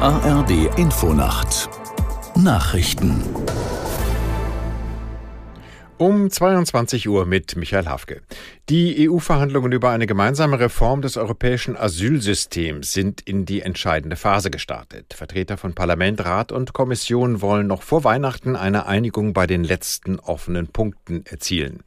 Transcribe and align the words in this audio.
ARD 0.00 0.78
Infonacht 0.78 1.68
Nachrichten 2.36 3.20
um 5.96 6.30
22 6.30 7.08
Uhr 7.08 7.26
mit 7.26 7.56
Michael 7.56 7.86
Hafke. 7.86 8.22
Die 8.68 9.10
EU-Verhandlungen 9.10 9.72
über 9.72 9.90
eine 9.90 10.06
gemeinsame 10.06 10.60
Reform 10.60 11.02
des 11.02 11.16
europäischen 11.16 11.76
Asylsystems 11.76 12.92
sind 12.92 13.20
in 13.20 13.46
die 13.46 13.62
entscheidende 13.62 14.14
Phase 14.14 14.52
gestartet. 14.52 15.14
Vertreter 15.14 15.56
von 15.56 15.74
Parlament, 15.74 16.24
Rat 16.24 16.52
und 16.52 16.72
Kommission 16.72 17.42
wollen 17.42 17.66
noch 17.66 17.82
vor 17.82 18.04
Weihnachten 18.04 18.54
eine 18.54 18.86
Einigung 18.86 19.32
bei 19.32 19.48
den 19.48 19.64
letzten 19.64 20.20
offenen 20.20 20.68
Punkten 20.68 21.26
erzielen. 21.26 21.82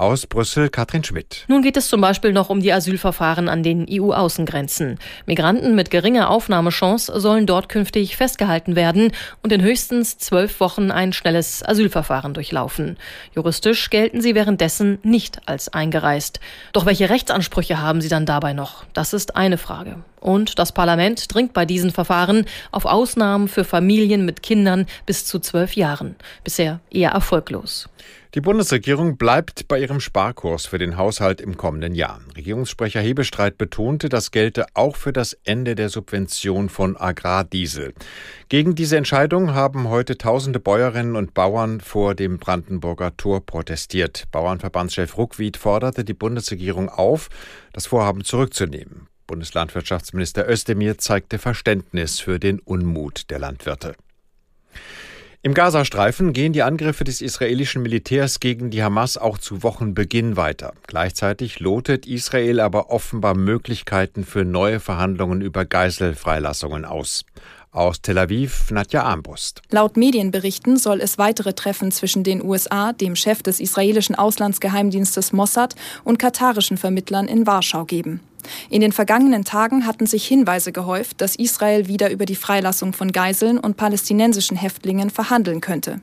Aus 0.00 0.26
Brüssel 0.26 0.70
Katrin 0.70 1.04
Schmidt. 1.04 1.44
Nun 1.46 1.60
geht 1.60 1.76
es 1.76 1.88
zum 1.88 2.00
Beispiel 2.00 2.32
noch 2.32 2.48
um 2.48 2.62
die 2.62 2.72
Asylverfahren 2.72 3.50
an 3.50 3.62
den 3.62 3.86
EU-Außengrenzen. 3.86 4.98
Migranten 5.26 5.74
mit 5.74 5.90
geringer 5.90 6.30
Aufnahmechance 6.30 7.20
sollen 7.20 7.44
dort 7.44 7.68
künftig 7.68 8.16
festgehalten 8.16 8.76
werden 8.76 9.12
und 9.42 9.52
in 9.52 9.60
höchstens 9.60 10.16
zwölf 10.16 10.58
Wochen 10.58 10.90
ein 10.90 11.12
schnelles 11.12 11.62
Asylverfahren 11.62 12.32
durchlaufen. 12.32 12.96
Juristisch 13.34 13.90
gelten 13.90 14.22
sie 14.22 14.34
währenddessen 14.34 15.00
nicht 15.02 15.42
als 15.44 15.68
eingereist. 15.68 16.40
Doch 16.72 16.86
welche 16.86 17.10
Rechtsansprüche 17.10 17.82
haben 17.82 18.00
sie 18.00 18.08
dann 18.08 18.24
dabei 18.24 18.54
noch? 18.54 18.84
Das 18.94 19.12
ist 19.12 19.36
eine 19.36 19.58
Frage. 19.58 19.96
Und 20.18 20.58
das 20.58 20.72
Parlament 20.72 21.34
dringt 21.34 21.52
bei 21.52 21.66
diesen 21.66 21.90
Verfahren 21.90 22.46
auf 22.72 22.86
Ausnahmen 22.86 23.48
für 23.48 23.64
Familien 23.64 24.24
mit 24.24 24.42
Kindern 24.42 24.86
bis 25.04 25.26
zu 25.26 25.40
zwölf 25.40 25.76
Jahren. 25.76 26.16
Bisher 26.42 26.80
eher 26.90 27.10
erfolglos. 27.10 27.90
Die 28.36 28.40
Bundesregierung 28.40 29.16
bleibt 29.16 29.66
bei 29.66 29.80
ihrem 29.80 29.98
Sparkurs 29.98 30.64
für 30.64 30.78
den 30.78 30.96
Haushalt 30.96 31.40
im 31.40 31.56
kommenden 31.56 31.96
Jahr. 31.96 32.20
Regierungssprecher 32.36 33.00
Hebestreit 33.00 33.58
betonte, 33.58 34.08
das 34.08 34.30
gelte 34.30 34.66
auch 34.74 34.94
für 34.94 35.12
das 35.12 35.36
Ende 35.42 35.74
der 35.74 35.88
Subvention 35.88 36.68
von 36.68 36.96
Agrardiesel. 36.96 37.92
Gegen 38.48 38.76
diese 38.76 38.96
Entscheidung 38.96 39.52
haben 39.52 39.88
heute 39.88 40.16
tausende 40.16 40.60
Bäuerinnen 40.60 41.16
und 41.16 41.34
Bauern 41.34 41.80
vor 41.80 42.14
dem 42.14 42.38
Brandenburger 42.38 43.16
Tor 43.16 43.44
protestiert. 43.44 44.28
Bauernverbandschef 44.30 45.16
Ruckwied 45.16 45.56
forderte 45.56 46.04
die 46.04 46.14
Bundesregierung 46.14 46.88
auf, 46.88 47.30
das 47.72 47.86
Vorhaben 47.86 48.22
zurückzunehmen. 48.22 49.08
Bundeslandwirtschaftsminister 49.26 50.48
Özdemir 50.48 50.98
zeigte 50.98 51.38
Verständnis 51.38 52.20
für 52.20 52.38
den 52.38 52.60
Unmut 52.60 53.28
der 53.30 53.40
Landwirte. 53.40 53.96
Im 55.42 55.54
Gazastreifen 55.54 56.34
gehen 56.34 56.52
die 56.52 56.62
Angriffe 56.62 57.02
des 57.02 57.22
israelischen 57.22 57.80
Militärs 57.80 58.40
gegen 58.40 58.68
die 58.68 58.82
Hamas 58.82 59.16
auch 59.16 59.38
zu 59.38 59.62
Wochenbeginn 59.62 60.36
weiter. 60.36 60.74
Gleichzeitig 60.86 61.60
lotet 61.60 62.06
Israel 62.06 62.60
aber 62.60 62.90
offenbar 62.90 63.34
Möglichkeiten 63.34 64.24
für 64.24 64.44
neue 64.44 64.80
Verhandlungen 64.80 65.40
über 65.40 65.64
Geiselfreilassungen 65.64 66.84
aus. 66.84 67.24
Aus 67.70 68.02
Tel 68.02 68.18
Aviv, 68.18 68.70
Nadja 68.70 69.04
Armbrust. 69.04 69.62
Laut 69.70 69.96
Medienberichten 69.96 70.76
soll 70.76 71.00
es 71.00 71.16
weitere 71.16 71.54
Treffen 71.54 71.90
zwischen 71.90 72.22
den 72.22 72.44
USA, 72.44 72.92
dem 72.92 73.16
Chef 73.16 73.42
des 73.42 73.60
israelischen 73.60 74.16
Auslandsgeheimdienstes 74.16 75.32
Mossad 75.32 75.74
und 76.04 76.18
katarischen 76.18 76.76
Vermittlern 76.76 77.28
in 77.28 77.46
Warschau 77.46 77.86
geben. 77.86 78.20
In 78.68 78.80
den 78.80 78.92
vergangenen 78.92 79.44
Tagen 79.44 79.86
hatten 79.86 80.06
sich 80.06 80.26
Hinweise 80.26 80.72
gehäuft, 80.72 81.20
dass 81.20 81.36
Israel 81.36 81.88
wieder 81.88 82.10
über 82.10 82.26
die 82.26 82.36
Freilassung 82.36 82.92
von 82.92 83.12
Geiseln 83.12 83.58
und 83.58 83.76
palästinensischen 83.76 84.56
Häftlingen 84.56 85.10
verhandeln 85.10 85.60
könnte. 85.60 86.00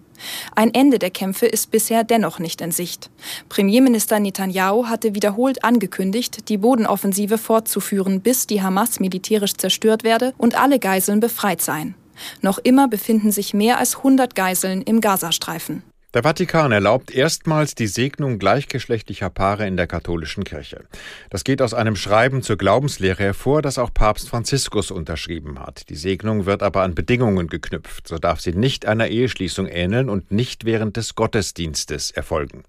Ein 0.56 0.74
Ende 0.74 1.00
der 1.00 1.12
Kämpfe 1.12 1.46
ist 1.46 1.72
bisher 1.72 2.04
dennoch 2.04 2.40
nicht 2.40 2.62
in 2.62 2.72
Sicht. 2.72 3.10
Premierminister 3.50 4.20
Netanyahu 4.20 4.88
hatte 4.88 5.16
wiederholt 5.16 5.64
angekündigt, 5.64 6.50
die 6.50 6.58
Bodenoffensive 6.58 7.38
fortzuführen, 7.38 8.22
bis 8.22 8.48
die 8.48 8.62
Hamas 8.62 9.00
militärisch 9.00 9.54
zerstört 9.54 10.04
werde 10.04 10.34
und 10.38 10.60
alle 10.60 10.80
Geiseln 10.80 11.20
befreit 11.20 11.62
seien. 11.62 11.96
Noch 12.42 12.58
immer 12.58 12.88
befinden 12.88 13.32
sich 13.32 13.54
mehr 13.54 13.78
als 13.78 13.98
100 13.98 14.36
Geiseln 14.36 14.82
im 14.82 15.02
Gazastreifen. 15.02 15.84
Der 16.18 16.24
Vatikan 16.24 16.72
erlaubt 16.72 17.12
erstmals 17.12 17.76
die 17.76 17.86
Segnung 17.86 18.40
gleichgeschlechtlicher 18.40 19.30
Paare 19.30 19.68
in 19.68 19.78
der 19.78 19.86
katholischen 19.86 20.44
Kirche. 20.44 20.84
Das 21.30 21.44
geht 21.44 21.62
aus 21.62 21.76
einem 21.76 21.96
Schreiben 21.96 22.42
zur 22.42 22.58
Glaubenslehre 22.58 23.22
hervor, 23.22 23.62
das 23.62 23.78
auch 23.78 23.94
Papst 23.94 24.28
Franziskus 24.28 24.90
unterschrieben 24.90 25.60
hat. 25.60 25.90
Die 25.90 25.96
Segnung 25.96 26.48
wird 26.48 26.64
aber 26.64 26.82
an 26.82 26.96
Bedingungen 26.96 27.50
geknüpft. 27.50 28.08
So 28.08 28.18
darf 28.18 28.42
sie 28.42 28.54
nicht 28.54 28.88
einer 28.88 29.10
Eheschließung 29.10 29.68
ähneln 29.68 30.10
und 30.10 30.32
nicht 30.32 30.66
während 30.66 30.98
des 30.98 31.14
Gottesdienstes 31.14 32.10
erfolgen. 32.10 32.64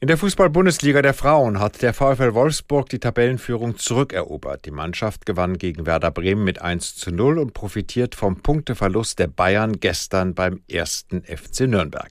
In 0.00 0.08
der 0.08 0.16
Fußball-Bundesliga 0.16 1.02
der 1.02 1.12
Frauen 1.12 1.60
hat 1.60 1.82
der 1.82 1.92
VfL 1.92 2.32
Wolfsburg 2.32 2.88
die 2.88 3.00
Tabellenführung 3.00 3.76
zurückerobert. 3.76 4.64
Die 4.64 4.70
Mannschaft 4.70 5.26
gewann 5.26 5.58
gegen 5.58 5.84
Werder 5.84 6.10
Bremen 6.10 6.44
mit 6.44 6.62
1 6.62 6.96
zu 6.96 7.10
0 7.10 7.38
und 7.38 7.52
profitiert 7.52 8.14
vom 8.14 8.40
Punkteverlust 8.40 9.18
der 9.18 9.26
Bayern 9.26 9.78
gestern 9.78 10.34
beim 10.34 10.62
ersten 10.70 11.22
FC 11.24 11.68
Nürnberg. 11.68 12.10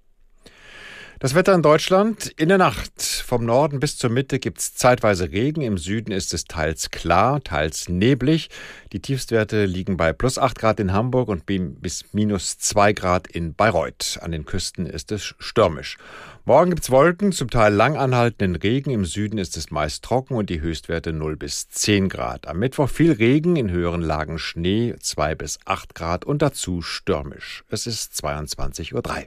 Das 1.21 1.35
Wetter 1.35 1.53
in 1.53 1.61
Deutschland. 1.61 2.33
In 2.37 2.49
der 2.49 2.57
Nacht 2.57 2.99
vom 2.99 3.45
Norden 3.45 3.79
bis 3.79 3.95
zur 3.95 4.09
Mitte 4.09 4.39
gibt 4.39 4.57
es 4.57 4.73
zeitweise 4.73 5.29
Regen. 5.29 5.61
Im 5.61 5.77
Süden 5.77 6.11
ist 6.11 6.33
es 6.33 6.45
teils 6.45 6.89
klar, 6.89 7.43
teils 7.43 7.87
neblig. 7.89 8.49
Die 8.91 9.01
Tiefstwerte 9.01 9.65
liegen 9.65 9.97
bei 9.97 10.13
plus 10.13 10.39
8 10.39 10.57
Grad 10.57 10.79
in 10.79 10.93
Hamburg 10.93 11.29
und 11.29 11.45
bis 11.45 12.05
minus 12.11 12.57
2 12.57 12.93
Grad 12.93 13.27
in 13.27 13.53
Bayreuth. 13.53 14.17
An 14.19 14.31
den 14.31 14.45
Küsten 14.45 14.87
ist 14.87 15.11
es 15.11 15.35
stürmisch. 15.37 15.97
Morgen 16.45 16.71
gibt 16.71 16.81
es 16.81 16.89
Wolken, 16.89 17.33
zum 17.33 17.51
Teil 17.51 17.71
lang 17.71 17.97
anhaltenden 17.97 18.55
Regen. 18.55 18.89
Im 18.89 19.05
Süden 19.05 19.37
ist 19.37 19.57
es 19.57 19.69
meist 19.69 20.03
trocken 20.03 20.33
und 20.33 20.49
die 20.49 20.61
Höchstwerte 20.61 21.13
0 21.13 21.35
bis 21.35 21.69
10 21.69 22.09
Grad. 22.09 22.47
Am 22.47 22.57
Mittwoch 22.57 22.89
viel 22.89 23.11
Regen, 23.11 23.57
in 23.57 23.69
höheren 23.69 24.01
Lagen 24.01 24.39
Schnee, 24.39 24.95
2 24.99 25.35
bis 25.35 25.59
8 25.65 25.93
Grad 25.93 26.25
und 26.25 26.41
dazu 26.41 26.81
stürmisch. 26.81 27.63
Es 27.69 27.85
ist 27.85 28.13
22.03 28.13 28.95
Uhr. 28.95 29.25